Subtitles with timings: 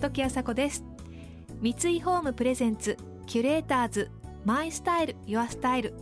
[0.00, 0.84] 時あさこです。
[1.60, 2.96] 三井ホームプレゼンツ
[3.26, 4.10] キュレーターズ
[4.44, 5.94] マイスタイルユアスタイル。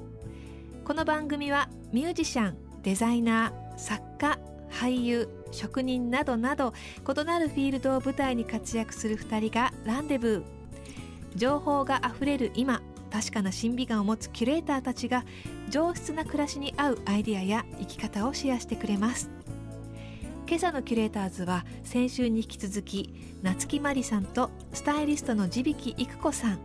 [0.84, 4.38] この番組はミュージシャンデザイナー作家
[4.70, 11.36] 俳優職人などなど異なるフィールドを舞台に活躍する2人がランデブー。
[11.36, 12.82] 情報があふれる今
[13.14, 15.24] 確かな審美眼を持つキュレーターたちが
[15.70, 19.30] 上質な暮らしに合うアイディアや生き方をシェアしてくれます。
[20.48, 26.58] 今朝のキュレーターズは先週に引き続き夏木マリさんとスタイリストの地引育子さん。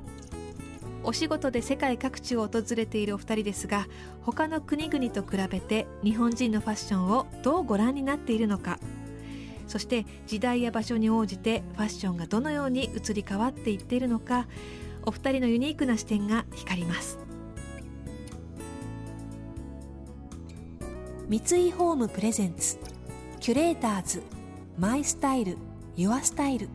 [1.04, 3.86] お仕事で世界各地を訪れているお二人ですが
[4.24, 8.80] 他の国々と比べて日本人のファッションをどうご覧になっているのか。
[9.68, 14.48] そして時代や場所に応じてファッションがどのように移り変わっていっているのか。
[15.10, 17.18] お二人のユニークな視点が光ります。
[21.28, 22.78] 三井ホームプレゼンツ
[23.40, 24.22] キュレーターズ
[24.78, 25.58] マイスタイル
[25.96, 26.70] ユアスタイル。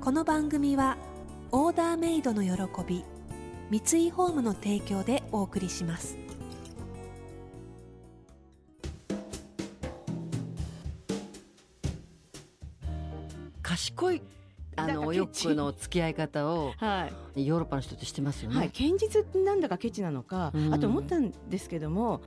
[0.00, 0.96] この番組は
[1.52, 2.50] オーダーメイドの喜
[2.84, 3.04] び
[3.70, 6.18] 三井ホームの提供でお送りします。
[13.62, 14.20] 賢い
[14.76, 18.60] あのお洋服の付き合い方を、はヨーロッパの人って知ってますよい、ね。
[18.60, 20.74] はい、堅実なんだかケチなのか、うん。
[20.74, 22.20] あと思ったんですけども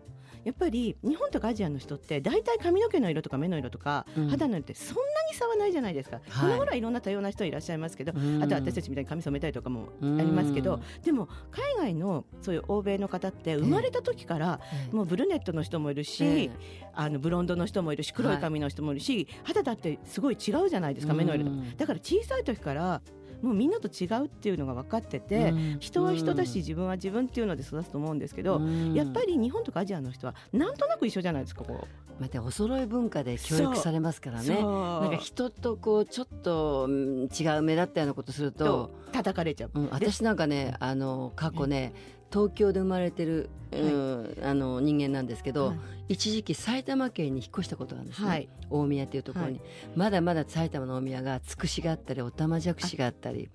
[0.45, 4.27] やっぱり日本とかアジアの人って大体髪の毛の色とか目の色とかうん。
[4.29, 8.43] 肌の色ってそんなに差はないじゃないですか、この頃はいろんな多様な人いらっしゃいますけど、うん。
[8.43, 14.95] あと私たちみたいに髪染めたりとかもあうんりますけど、でも海外のそういう欧米の方って生まれた時からええ。
[14.95, 16.49] もうブルネットの人もいるし、え
[16.93, 21.45] あのブロンドの人もいるし黒い髪の人もいるし、肌だってすごい違うじゃないですか目の色
[21.77, 23.01] だから小さい時から
[23.41, 31.87] もうみんなと違うっていうのが分かってて、うん人は人だし自分は自分っていうので育つと思うんですけど、うんやっぱり日本とかアジアの人はなんとなく一緒じゃないですかこ
[32.19, 34.43] またお揃い文化で教育されますからう。
[34.43, 34.55] ね。
[34.55, 39.71] なんか人とこうちょっとうん違う目立ったようなことするとと、叩かれちゃう。
[39.73, 41.93] うん、私なんかねあの過去ね
[42.31, 44.37] 東京で生まれてる、うん。
[44.43, 45.77] あの人間なんですけど、はい。
[46.09, 48.49] 一時期埼玉県に引っ越したことがあるんですね、はい。
[48.69, 49.61] 大宮っていうところに、
[49.95, 53.49] まだまだ埼玉の大宮がつくしがあったりおたまじゃくしがあったり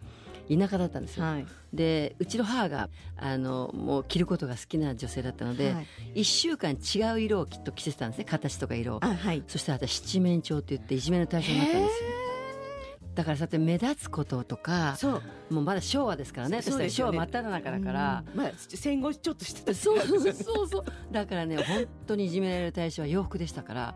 [0.49, 1.25] 田舎だったんですよ。
[1.25, 1.47] はい。
[1.73, 5.87] でうちの母があのもう着ることが好きな女性だったので、はい。
[6.21, 8.25] 一週間違う色をきっと着せてたんですね。
[8.25, 9.05] 形とか色を。
[9.05, 9.43] あはい。
[9.47, 12.34] そしたら私七面鳥って言っていじめの対象になったんですよ。
[13.15, 15.23] だからそうやって目立つこととかそう。
[15.51, 16.63] もうまだ昭和ですからね。
[16.63, 18.25] 私たち昭和真っ只中だから。
[18.33, 18.41] うん。
[18.41, 20.69] まあ戦後ちょっとしてたそうそうそう。
[20.69, 23.95] そうだからね本当にいじめられる対象は洋服でしたから。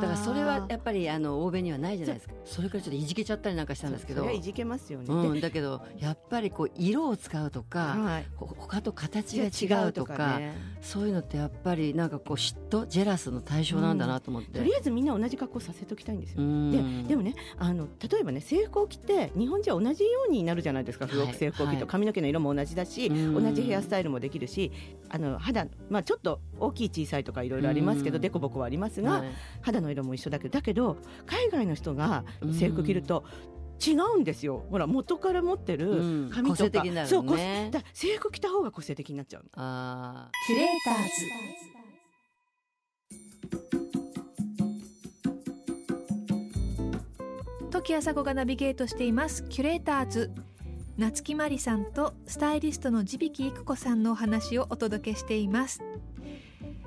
[0.00, 2.34] だからそれはやっぱりあの欧米にはないじゃないですか。
[2.44, 4.28] それからちょっといじけちゃったりなんかしたんですけど。
[4.30, 5.06] いじけますよね。
[5.08, 8.26] うん、だけどやっぱりこう色を使うとか、はい。
[8.36, 10.56] ほ他と形が違うとかね。
[10.80, 16.42] そういうのってやっぱりなんかこう嫉妬ジェラスの対象なんだなと思って、とりあえずみんな同じ格好させておきたいんですよ。
[16.42, 17.02] うん。
[17.04, 21.06] ででもねあの例えばね制服を着て日本人は同じようになるじゃないですか。
[21.06, 21.28] 不はい。
[21.28, 21.90] 服制服を着ると、はい。
[21.90, 23.44] 髪の毛の色も同じだし、うん。
[23.44, 24.72] 同じヘアスタイルもできるし
[25.08, 28.22] あの肌、まあ、ちょっと大きい小さいとかいろいろありますけどうん。
[28.22, 29.28] 凸凹はありますが、はい。
[29.62, 30.96] 肌の色も一緒だけどだけど
[31.26, 32.24] 海外の人が
[32.58, 33.24] 制服着ると、
[33.84, 34.64] 違うんですよ。
[34.70, 36.30] ほら元から持ってるうん。
[36.30, 37.36] 髪とか、個性的になるそうだ
[37.92, 41.75] 制服着た方が個性的になっちゃうキュレーターズ
[47.76, 49.44] 時あさこがナビゲートしています。
[49.50, 50.30] キュレーターズ。
[50.96, 55.82] 夏木マリさんとスタイリストの地引育子さんのお話をお届けしています、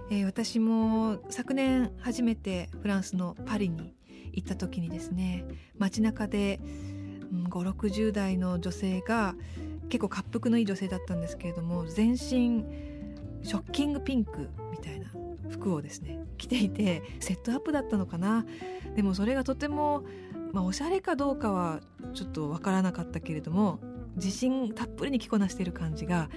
[0.09, 3.93] えー私も昨年初めてフランスのパリに
[4.33, 5.45] 行った時にですね
[5.77, 6.59] 街中で
[7.31, 9.35] うん560代の女性が
[9.89, 15.11] 結構滑覆のいい女性だったんですけれども全身ショッキングピンクみたいな
[15.51, 18.43] 服をですね着ていてセットアップだったのかな。
[18.95, 20.03] でもそれがとても、
[20.51, 21.81] まあ、おしゃれかどうかは
[22.13, 23.79] ちょっとわからなかったけれども
[24.15, 26.29] 自信たっぷりに着こなしている感じが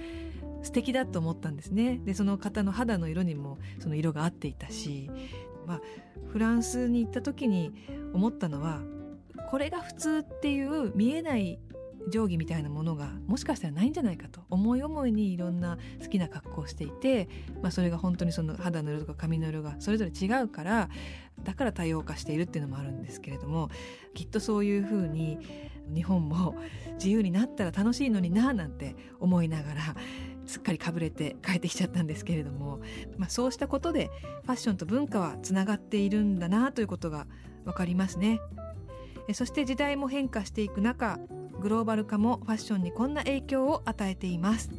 [0.61, 1.99] 素敵だと思ったんですね。
[2.05, 5.11] でその方の肌の色にもその色が合っていたし、
[5.67, 5.81] まあ、
[6.27, 7.73] フランスに行った時に
[8.13, 8.81] 思ったのは
[9.49, 11.59] これが普通っていう見えない
[12.09, 17.29] 定規みたいなものがもしかしたらないんじゃないかと思い思いにいろんな好きな格好をしていて、
[17.61, 20.89] まあ、それが本当にその肌の色とか髪の色がそれぞれ違うから
[21.43, 23.69] だから多様化しているっていうのもあるんですけれども
[24.13, 25.39] きっとそういうふうに
[25.93, 26.55] 日本も
[26.93, 29.81] 自由になったら楽しいのにななんて思いながら
[30.45, 32.79] すっかりかぶれて帰ってきちゃったんですけれども、
[33.17, 34.09] まあ、そうしたことで
[34.43, 37.27] ファッションと文化はつながっているんだなということが
[37.65, 38.41] わかりますね。
[39.27, 41.17] えそして時代も変化していく中
[41.59, 44.69] グローバル化もファッションにこんな影響を与えています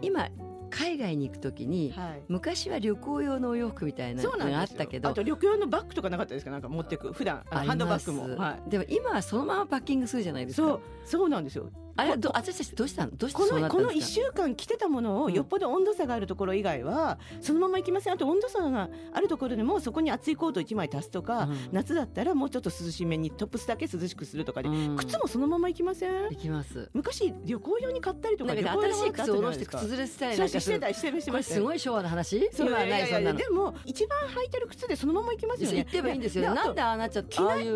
[0.00, 0.30] 今
[0.80, 2.22] 海外に行く時にはい。
[2.28, 6.50] 昔は旅行用のお洋服みたいなのがあったけどあと旅行用のバッグとかなかったですか？
[6.50, 10.68] なんか持ってく普段ハンドバッグも、はい、でも今はそのままパッキングするじゃないですか。
[10.68, 11.70] そうそうなんですよ
[12.00, 13.12] あれど私たちどうしたの？
[13.16, 14.26] どうしてこのこの1ったんですか？
[14.26, 18.14] 週間着てたものをうんよっぽど温度差があるところ以外はそのまま行きません？
[18.14, 21.68] あと温度差があるところでもそこに厚いコート1枚足すとか、うん。
[21.72, 24.96] 夏だったらもうちょっと涼しめにトップスだけ涼しくするとかで、うん。
[24.96, 26.28] 靴もそのまま行きません？
[26.30, 26.88] 行きます。
[26.94, 28.64] 昔旅行用に買ったりとか新
[28.94, 32.50] しい靴を下ろして靴靴ずれしたりそうんなかしてたりしてましたすごい昭和の話？
[32.58, 33.38] 今はないそんなの。
[33.38, 35.78] でも一番履いてる靴でそのまま行きますよね。
[35.78, 36.54] 行ってばいいんですよ。
[36.54, 37.66] なんでああなっちゃった機内ああい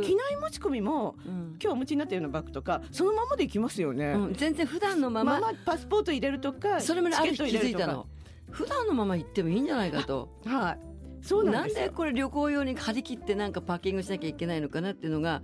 [0.40, 1.44] 持ち込みもうん。
[1.62, 4.34] 今日お持ちになったようなバッグとかそのままで行きますよね、うん。
[4.34, 8.06] 全然普段のままパスポート入れるとかそれもねある日気づいたの。
[8.50, 10.28] 普段のまま行ってもいいんじゃないかと。
[10.44, 10.78] はい。
[11.22, 15.42] そうなんでこれ旅行用に張り切ってなんかパッキングしなきゃいけないのかなっていうのが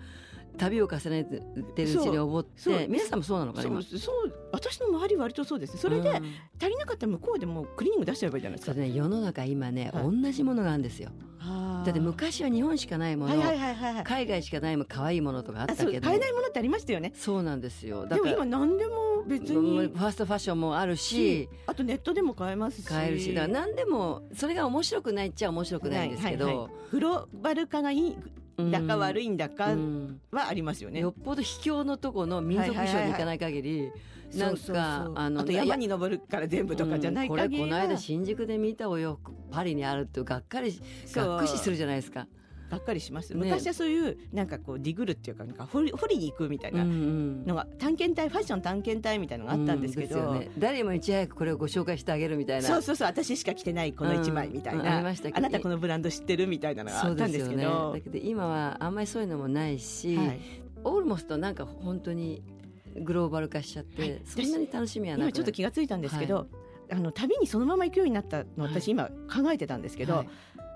[0.59, 1.37] 旅を重ねて
[1.85, 3.83] るうちに思って皆さんもそうなのかな今。
[3.83, 3.99] そう
[4.53, 5.79] 私の周り割とそうです。
[5.79, 6.17] それでうん。
[6.61, 8.77] 足りなかったら向こうでもうクリーニング出しちゃえばいいじゃないですか。
[8.77, 8.91] ね。
[8.93, 11.11] 世の中今ね、は同じものがあるんですよ。
[11.41, 14.05] あーだって昔は日本しかないもの、はいはいはいはいはい。
[14.05, 16.07] 海外しかないも可愛いものとかあったけど。
[16.07, 17.13] 買えないものってありましたよね。
[17.15, 18.07] そうなんですよ。
[18.07, 19.79] だでも今何でも別に。
[19.79, 22.87] ファーストファッションもあるしあとネットでも買えますし。
[22.87, 26.73] 買えるしだから何でもそれが面白くないっちゃ面白くないんですけど、はいはいはい。
[26.93, 28.17] グローバル化がいい
[28.71, 30.21] だか悪いいんだかうん。
[30.31, 40.81] はありますよね、よっぽど秘境のとこの民族衣装に行かない限り、なんかそうそうそうあのと山に登るから全部とかじゃないうんこれこの間新宿で見たお洋服パリにあるってがっかり
[41.13, 42.27] がっくしするじゃないですか。
[42.71, 43.41] がっかりします、ね。
[43.45, 46.83] 昔はそういうなんかこうディグルっていうかなんか掘り掘りに行くみたいな。
[46.83, 52.69] うんのが探検隊ファッション探検隊みたいなのがあったんですけど、うよね、誰もいち早くこれをご紹介してあげるみたいな。
[52.69, 53.09] そうそうそう。
[53.09, 54.85] 私しか着てないこの一枚みたいうん。
[54.85, 57.93] な、ああなたこのブランド知ってるみたいなのがあったんですけど。
[57.93, 60.41] ね、だけど今はあんまりそういうのもないし、はい、
[60.85, 62.43] オールモストなんか本当に
[62.97, 64.21] グローバル化しちゃって、はい。
[64.25, 66.49] そんなに楽しみはなくな今ちょっと気がついたんですけど、
[66.91, 70.29] あの旅にそのまま行くようになったの私今考えてたんですけど、はい。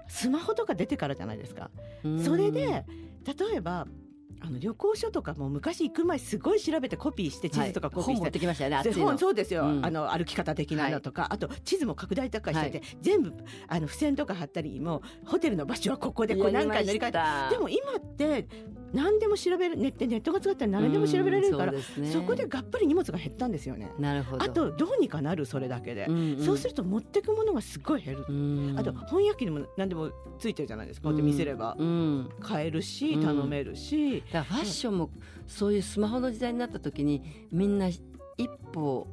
[0.08, 1.70] スマホとか出てからじゃないですか。
[2.04, 2.20] うん。
[2.22, 2.84] それで
[3.24, 3.86] 例えば
[4.40, 8.30] あの旅行書とかも昔行く前すごい調べてコピーして地図とかコピー本持っして。
[8.32, 9.86] てきましたよね本そうですよ、うん。
[9.86, 13.32] あの歩き方的なのとか、あと地図も拡大とかしてて、全部
[13.68, 17.12] あの付箋とか貼ったりもホテルの場所はここでこう何回乗り換えて。
[17.12, 18.46] たでも今って
[18.94, 22.10] 何でも調べるネットネットが使ったら何でも調べられるから、うんそね。
[22.12, 23.90] そこでがっぷり荷物が減ったんですよね。
[23.98, 24.44] なるほど。
[24.44, 26.44] あとどうにかなるそれだけで、んん。
[26.44, 28.74] そうすると持ってくものがすごい減る、うん。
[28.78, 31.08] あと翻訳機にも何でもついてるじゃないですか。
[31.08, 31.76] こうやって見せれば。
[31.78, 32.28] うん。
[32.40, 33.22] 買えるしうん。
[33.24, 35.10] 頼めるし、だからファッションも
[35.46, 38.00] そういうスマホの時代になった時にみんな一
[38.72, 39.06] 歩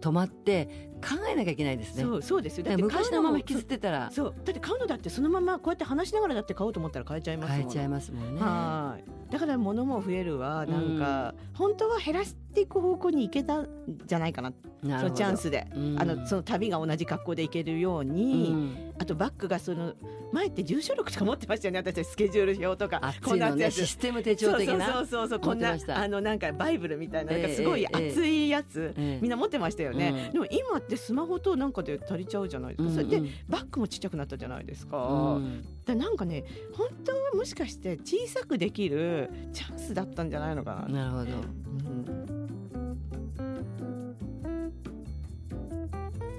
[0.00, 2.02] 止まって考えなきゃいけないですね。
[2.02, 2.64] そうそうですよ。
[2.64, 4.10] だから昔のまま引きずっっててたら。
[4.10, 4.34] そう。
[4.44, 8.40] だって買うのだってそのままこうやって話しながらだって買おうと思ったら買えちゃいますもん変えちゃいますもんね。
[8.40, 9.32] はい。
[9.32, 10.64] だから物も増えるわ。
[10.66, 13.68] なんか、本当は減らしていく方向に行けたん
[14.06, 14.52] じゃないかな。
[14.80, 15.14] そのなるほど。
[15.16, 15.96] チャンスで、うん。
[16.00, 18.92] あのその旅が同じ格好で行けるように、うん。
[18.98, 19.94] あとバッグがその
[20.32, 21.78] 前って住所録とか持ってましたよね。
[21.78, 23.00] 私たちスケジュール表とか。
[23.02, 23.70] 熱いのね。
[23.70, 24.92] システム手帳的な。
[24.92, 25.40] そうそうそうそう。
[25.40, 30.32] こんなあのなんかバイブルみたいななんかええすごいええ熱いやつ、ええみんな持ってましたよね、うん。
[30.32, 35.98] でも今ってスマホとなんかで足りちゃうじゃないですか、うんそれでうんバッグもちっちゃくなったじゃないですか,、うん。
[35.98, 41.32] なんかね本当はもしかして小さくできるチャンスだったんじゃないのかな、なるほど。
[41.32, 42.44] うん。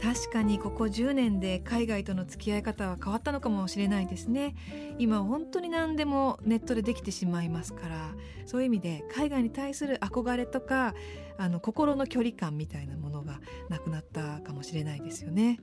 [0.02, 4.56] 確かにここ10年で海外との付き合い方は変わったのかもしれないですね。
[5.00, 8.16] 今本当に何でもネットでできてしまいますから。
[8.46, 10.94] そういう意味で海外に対する憧れとか
[11.38, 13.05] あの心の距離感みたいなも
[13.70, 15.60] なくなったかもしれないですよね。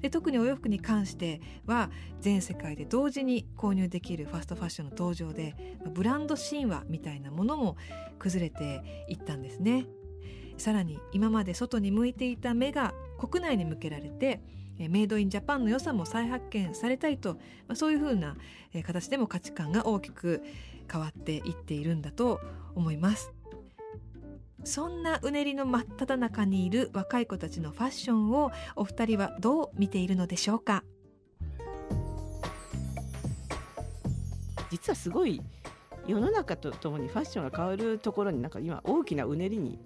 [0.00, 5.54] で特にお洋服に関しては全世界で同時に購入できるファストファッションの登場で
[5.94, 7.76] ブランド神話みたいなものも
[8.18, 9.86] 崩れていったんですね。
[10.58, 14.40] さらに今まで外に向いていた目が国内に向けられて
[14.78, 17.40] えーメイドインジャパンの良さも再発見されたいと、ま
[17.72, 18.36] あ、そういうふうな
[18.72, 20.42] えー形でも価値観が大きく
[20.90, 22.40] 変わっていっているんだと
[22.74, 23.32] 思います
[24.66, 30.82] そんなうねりの真っ只中にいる若い子たちのファッションをお二人はどう見ているのでしょうか？
[34.70, 35.40] 実はすごい
[36.06, 39.78] 世の中とともにファッションが変わるところになんか今大きなうねりに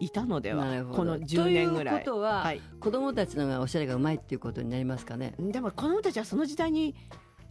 [0.00, 1.94] いたのではこの10年ぐとらい。
[1.94, 5.34] いうことは、はい、子供たちのがおしゃれがうまいっていうことになりますかね？
[5.38, 6.96] でも子供たちはその時代に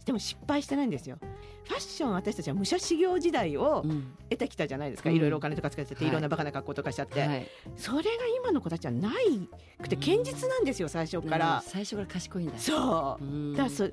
[0.04, 1.18] でも失敗してないんですよ。
[1.64, 4.14] ファッション私たちは武者修行時代をうん。
[4.30, 5.16] 得てきたじゃないですか、うん。
[5.16, 6.08] いろいろお金とか使ってて、はい。
[6.08, 7.46] い、ろんなバカな格好とかしちゃって、はい。
[7.76, 9.48] それが今の子たちはない
[9.80, 12.58] くて堅実なんですよ最初から、最初から賢いんだ。
[12.58, 13.24] そう。
[13.24, 13.54] うん。
[13.54, 13.88] だそ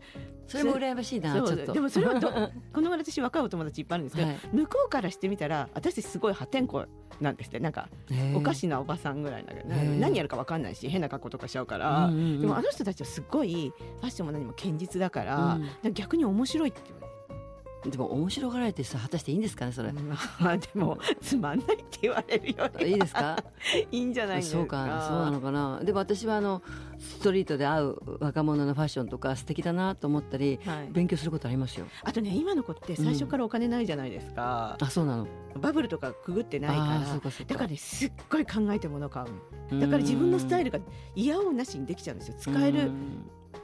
[0.47, 1.47] それも羨ましいなそう。
[1.47, 1.73] ちょっと。
[1.73, 2.29] でもそれはど
[2.73, 4.39] この頃私若いお友達いっぱいあるんですけど、はい。
[4.51, 6.87] 向こうからしてみたら私たちすごい破天荒
[7.21, 7.87] なんですってなんか
[8.35, 12.41] おかしなおばさんぐらいだけど、何やるか分かんないし変な格好とかしちゃうから、うんうんうん。
[12.41, 23.43] でもあの人たちはすごいファッションも何も堅実だから,、うん逆に面白いって言われてでも面白がられてさ果たしていいんですかねそれ、まあでもつまんないって言われるよりいいですか？
[23.91, 25.79] いいんじゃないですかそうかそうなのかな。
[25.83, 26.61] でも私はあの
[26.99, 31.87] ストリートで会う若者のファッションとか素敵だなと思ったりはい、勉強することありますよ。
[32.03, 35.27] あとね今の子って最初からお金ないじゃないですか、あそうなの。
[35.59, 36.99] バブルとかくぐってないから
[37.45, 39.73] だからねすっごい考えて物を買う。
[39.73, 40.79] のだから自分のスタイルが
[41.15, 42.35] 嫌をなしにできちゃうんですよ。
[42.37, 42.91] 使える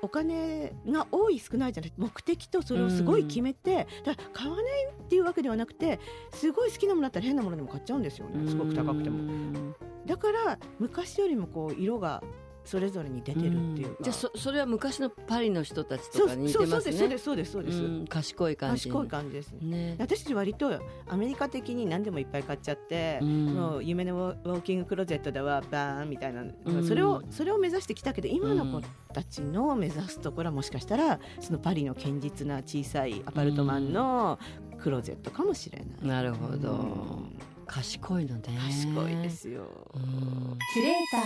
[0.01, 5.99] お金が多い少ないじゃなくて目的とそれをすごい決めてだから買わないっていうわけではなくて
[6.33, 8.49] すごい好きなものだったら変なものでも買っちゃうんですよね。
[8.49, 9.17] すごく高くても。
[9.23, 9.75] も
[10.05, 12.23] だから昔よりもこう色が
[12.67, 14.03] それぞれに出てるっていうか。
[14.03, 19.51] じゃあそそれは昔のパリの人たちそうとかに似そうそうてますねですそうですそうですそうです、うん賢い感じ賢い感じです。
[19.53, 19.77] ね。
[19.91, 23.45] ね私たち割とアメリカ的に何でもいっぱい買っちゃって、うん。
[23.55, 26.53] もう夢のウォーキングクローゼットではバーンみたいな、ん。
[26.85, 34.39] それをそれを目指してきたけど今の子たちの目指すところはもしかしたらそのパリの堅実な小さいアパルトマンの
[34.77, 36.07] クローゼットかもしれない。
[36.07, 36.71] なるほど。
[36.71, 37.39] うん。
[37.65, 38.41] 賢いのね。
[38.57, 39.67] 賢いですよ。
[39.93, 40.57] うん。
[40.73, 41.21] キュレーター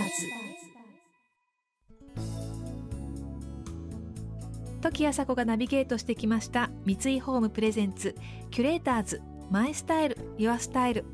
[0.66, 0.71] ズ
[4.82, 8.16] 時あさこがナビゲートしてきました三井ホームプレゼンツ
[8.50, 9.22] キュレーターズ
[9.52, 11.06] マイスタイルユアスタイル。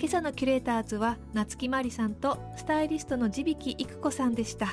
[0.00, 4.68] 今朝のキュレーターズは夏木マリさんとスタイリストの地引育子さんでした、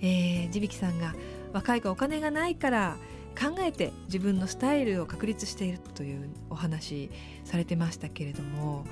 [0.00, 1.14] えー、地引さんが
[1.54, 2.96] 若い子お金がないから
[3.30, 7.10] 考えて自分のスタイルを確立しているというお話
[7.44, 8.84] されてましたけれども、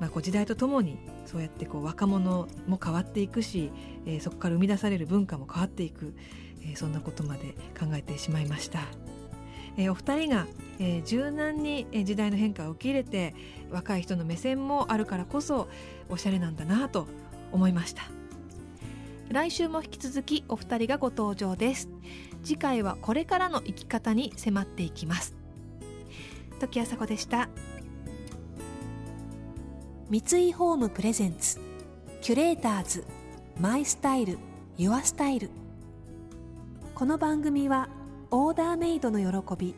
[0.00, 3.70] まあ、こう時代とともにそうやってこう若者も変わっていくし、
[4.04, 6.14] えーそこから生み出される文化も変わっていく、
[6.66, 8.80] えーそんなことまで考えてしまいました。
[9.76, 10.46] えーお二人が、
[10.78, 13.34] えー柔軟にえー時代の変化を受け入れて
[13.70, 15.68] 若い人の目線もあるからこそ
[16.08, 17.06] おしゃれなんだなと
[17.52, 18.02] 思いました。
[19.28, 21.88] 来週も引き続きお二人がご登場です。
[22.44, 25.34] 次回はこれからの生き方に迫っていきます。
[26.60, 27.48] 時あさこでした。
[30.08, 30.18] 三
[30.48, 31.58] 井ホームプレゼンツ
[32.22, 33.04] キュレーターズ
[33.58, 34.38] マイスタイル
[34.78, 35.50] ユアスタイル。
[36.96, 37.90] この番組は
[38.30, 39.74] オーダーメイドの喜び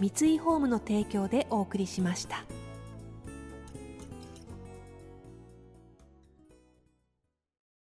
[0.00, 2.46] 三井ホームの提供でお送りしました。